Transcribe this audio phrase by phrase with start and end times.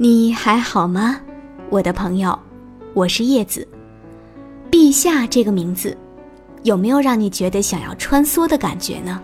[0.00, 1.18] 你还好吗，
[1.70, 2.38] 我的朋友？
[2.94, 3.66] 我是叶子。
[4.70, 5.98] 陛下这个名字，
[6.62, 9.20] 有没有让你觉得想要穿梭的感觉呢？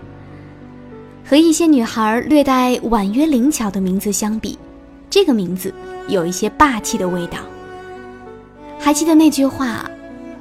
[1.24, 4.58] 和一些女孩略带婉约灵巧的名字相比，
[5.08, 5.72] 这个名字
[6.08, 7.38] 有一些霸气的味道。
[8.76, 9.88] 还记得那句话，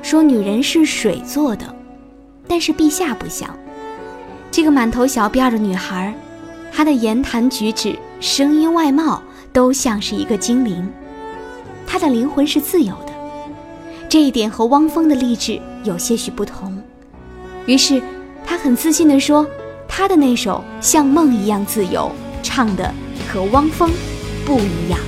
[0.01, 1.75] 说女人是水做的，
[2.47, 3.55] 但是陛下不像。
[4.49, 6.11] 这个满头小辫的女孩，
[6.71, 9.21] 她的言谈举止、声音、外貌。
[9.53, 10.91] 都像是一个精灵，
[11.85, 13.13] 他的灵魂是自由的，
[14.09, 16.75] 这一点和汪峰的励志有些许不同。
[17.67, 18.01] 于是，
[18.43, 19.47] 他很自信地说
[19.87, 22.11] ：“他的那首《像梦一样自由》
[22.43, 22.91] 唱的
[23.31, 23.89] 和汪峰
[24.43, 24.99] 不一样。”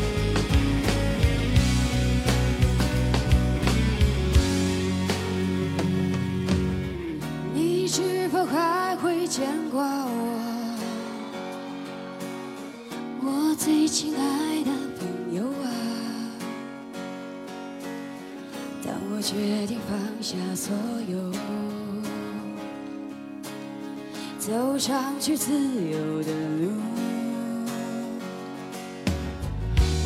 [14.06, 14.70] 亲爱的
[15.00, 15.68] 朋友啊，
[18.86, 20.76] 当我决定放下所
[21.10, 21.32] 有，
[24.38, 26.72] 走上去自由的路，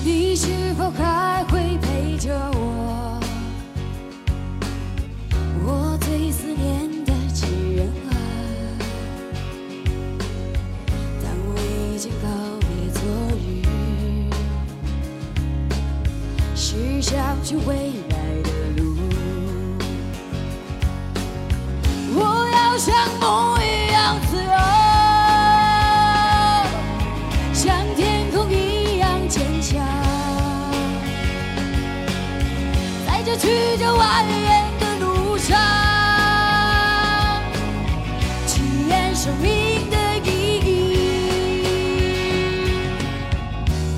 [0.06, 2.69] 你是否还会陪着我？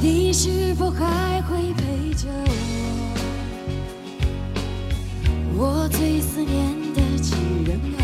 [0.03, 2.27] 你是否还会陪着
[5.55, 5.83] 我？
[5.83, 8.01] 我最思念的亲人啊，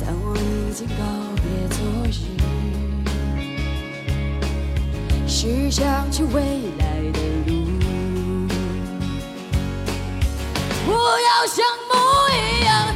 [0.00, 1.02] 但我已经告
[1.42, 2.22] 别昨日，
[5.26, 6.40] 是想去未
[6.78, 7.18] 来的
[7.48, 7.52] 路。
[10.86, 11.92] 我要像梦
[12.30, 12.94] 一样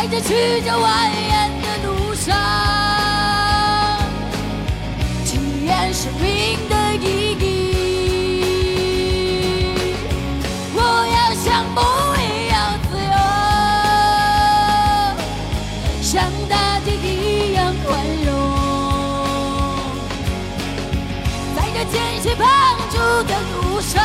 [0.00, 2.14] 在这曲折蜿蜒的路。
[2.14, 2.34] 上
[5.26, 7.44] 体验生命的意义。
[10.74, 11.84] 我要像梦
[12.16, 12.56] 一样
[12.88, 13.14] 自由，
[16.02, 16.10] 像
[16.48, 17.88] 大地一样宽
[18.24, 18.28] 容，
[21.54, 22.48] 在这艰辛帮
[22.88, 22.96] 助
[23.28, 24.00] 的路上，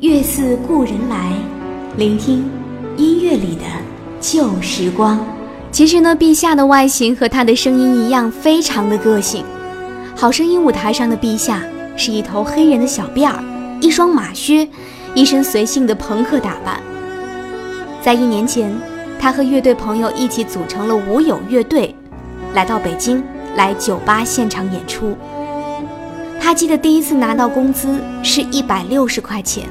[0.00, 1.32] 月似故人来，
[1.96, 2.44] 聆听
[2.98, 3.62] 音乐里的
[4.20, 5.18] 旧时光。
[5.72, 9.42] 其实呢，陛下的外形和他的声音一样，非常的个性。
[10.14, 11.62] 好声音舞台上的陛下
[11.96, 13.42] 是一头黑人的小辫儿，
[13.80, 14.68] 一双马靴，
[15.14, 16.78] 一身随性的朋克打扮。
[18.02, 18.70] 在一年前，
[19.18, 21.94] 他和乐队朋友一起组成了无友乐队，
[22.52, 23.24] 来到北京
[23.56, 25.16] 来酒吧现场演出。
[26.38, 29.64] 他记得第一次拿到工资是一百六十块钱，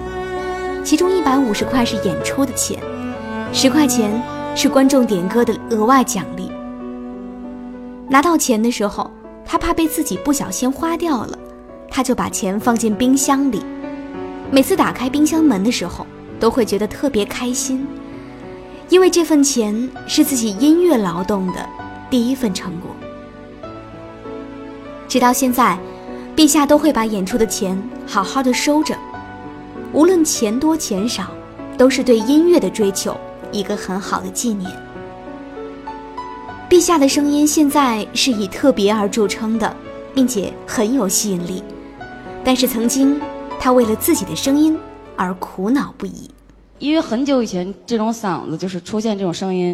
[0.85, 2.79] 其中一百五十块是演出的钱，
[3.51, 4.21] 十块钱
[4.55, 6.51] 是观众点歌的额外奖励。
[8.07, 9.09] 拿到钱的时候，
[9.43, 11.35] 他怕被自己不小心花掉了，
[11.89, 13.63] 他就把钱放进冰箱里。
[14.51, 16.05] 每次打开冰箱门的时候，
[16.39, 17.87] 都会觉得特别开心。
[18.89, 21.67] 因为这份钱是自己音乐劳动的
[22.11, 22.91] 第一份成果，
[25.07, 25.79] 直到现在，
[26.35, 27.75] 陛下都会把演出的钱
[28.05, 28.95] 好好的收着，
[29.95, 31.31] 无论钱多钱少，
[31.77, 33.15] 都是对音乐的追求
[33.49, 34.69] 一个很好的纪念。
[36.69, 39.73] 陛下的声音现在是以特别而著称的，
[40.13, 41.63] 并且很有吸引力，
[42.43, 43.17] 但是曾经
[43.57, 44.77] 他为了自己的声音
[45.15, 46.29] 而苦恼不已。
[46.79, 49.73] 因为很久以前，这种嗓子就是出现这种声音，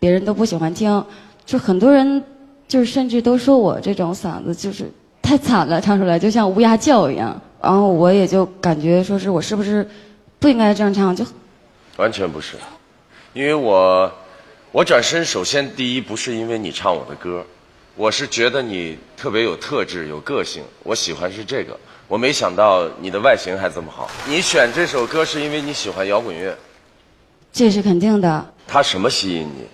[0.00, 1.04] 别人都不喜欢听，
[1.46, 2.20] 就很多人
[2.66, 4.90] 就是甚至都说我这种嗓子就是
[5.22, 7.40] 太惨了，唱出来就像乌鸦叫一样。
[7.60, 9.86] 然后我也就感觉说是我是不是
[10.38, 11.14] 不应该这样唱？
[11.14, 11.24] 就
[11.96, 12.56] 完全不是，
[13.34, 14.10] 因为我
[14.72, 17.44] 我转身首先第一不是因为你唱我的歌，
[17.96, 21.78] 我是觉得你特别有特质、有个性，我喜欢是这个。
[22.08, 24.10] 我没想到你的外形还这么好。
[24.26, 26.56] 你选这首歌是因为你喜欢摇滚乐，
[27.52, 28.52] 这是肯定的。
[28.66, 29.66] 他什么吸引你？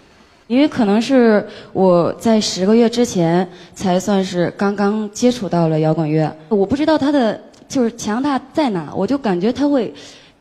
[0.47, 9.93] 因为可能是我在十个月之前才算是刚刚接触到了摇滚乐，我不知道它的就是强大在哪，我就感觉他会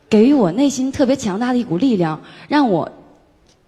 [0.08, 2.90] 给予我内心特别强大的一股力量，让我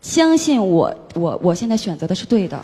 [0.00, 2.58] 相信我我我现在选择的是对的。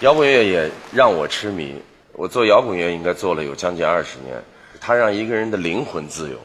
[0.00, 1.74] 摇滚乐也让我痴迷，
[2.12, 4.36] 我做摇滚乐应该做了有将近二十年，
[4.80, 6.36] 它让一个人的灵魂自由。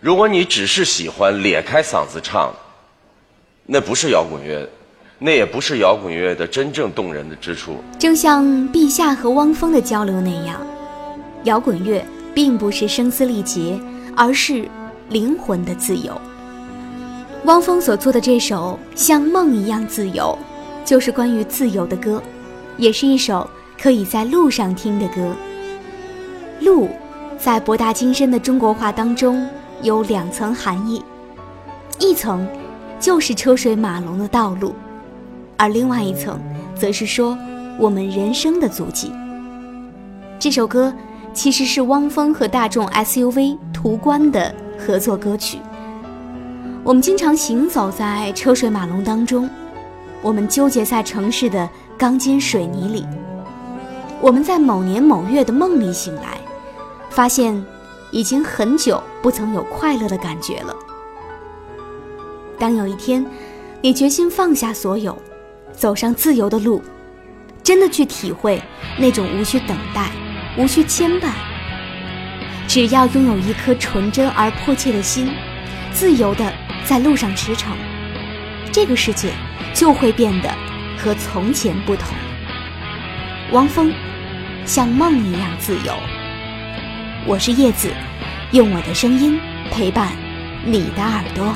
[0.00, 2.52] 如果你只是喜欢咧开嗓子唱，
[3.64, 4.68] 那不是摇滚乐。
[5.16, 7.76] 那也不是摇滚乐的真正动人的之处。
[7.98, 10.60] 就像陛下和汪峰的交流那样，
[11.44, 12.04] 摇滚乐
[12.34, 13.78] 并不是声嘶力竭，
[14.16, 14.68] 而是
[15.08, 16.12] 灵魂的自由。
[17.44, 20.36] 汪峰所做的这首《像梦一样自由》，
[20.88, 22.22] 就是关于自由的歌，
[22.76, 23.48] 也是一首
[23.80, 25.34] 可以在路上听的歌。
[26.60, 26.88] 路，
[27.38, 29.46] 在博大精深的中国话当中
[29.82, 31.04] 有两层含义，
[31.98, 32.48] 一层
[32.98, 34.74] 就是车水马龙的道路。
[35.56, 36.40] 而另外一层，
[36.74, 37.38] 则是说
[37.78, 39.12] 我们人生的足迹。
[40.38, 40.92] 这首歌
[41.34, 45.58] 其实是汪峰和大众 SUV 途观的合作歌曲。
[46.84, 49.50] 我们经常行走在车水马龙当中，
[50.22, 53.04] 我们纠结在城市的钢筋水泥里。
[54.20, 56.38] 我们在某年某月的梦里醒来，
[57.10, 57.62] 发现
[58.10, 60.74] 已经很久不曾有快乐的感觉了。
[62.58, 63.26] 当有一天，
[63.82, 65.16] 你决心放下所有。
[65.72, 66.80] 走上自由的路，
[67.60, 68.62] 真的去体会
[68.96, 70.12] 那种无需等待、
[70.56, 71.32] 无需牵绊，
[72.68, 75.28] 只要拥有一颗纯真而迫切的心，
[75.90, 76.52] 自由的
[76.84, 77.70] 在路上驰骋，
[78.70, 79.30] 这个世界
[79.72, 80.48] 就会变得
[80.96, 82.08] 和从前不同。
[83.50, 83.92] 汪峰，
[84.64, 85.92] 像梦一样自由。
[87.26, 87.92] 我是叶子，
[88.52, 89.40] 用我的声音
[89.72, 90.12] 陪伴
[90.64, 91.52] 你的耳朵。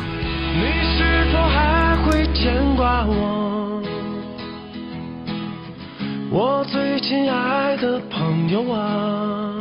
[0.54, 0.62] 你
[0.98, 3.47] 是否还会牵挂我？
[6.30, 9.58] 我最亲爱的朋友啊，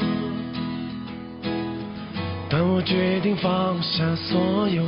[2.49, 4.83] 当我决定放下所有，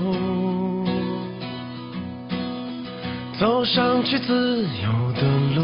[3.40, 5.22] 走上去自由的
[5.56, 5.64] 路，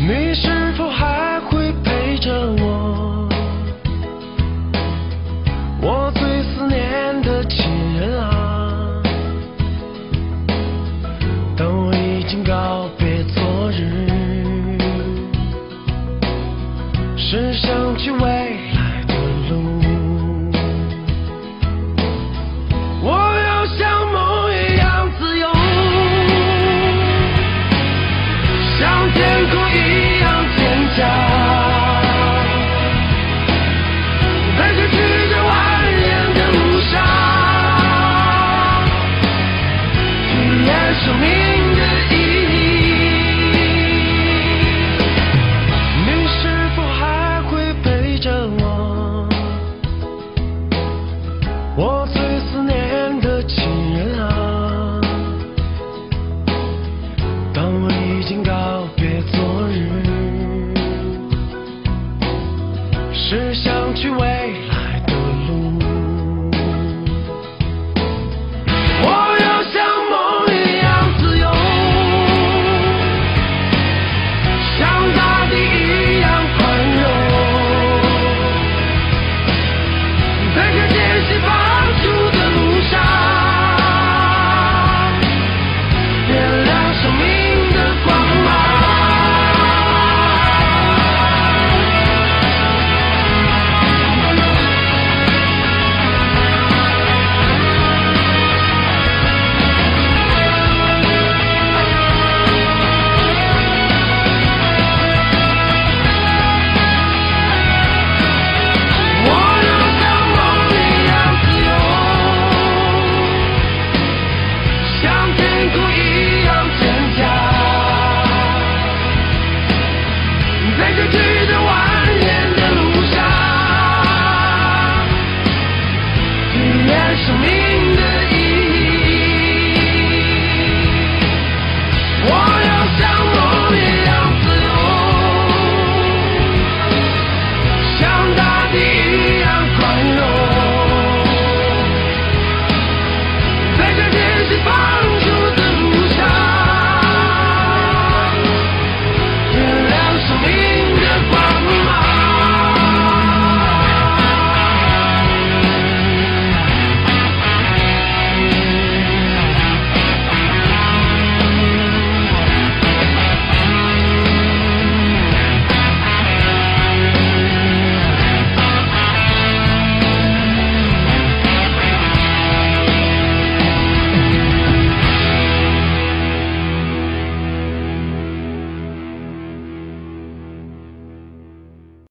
[0.00, 0.48] 你是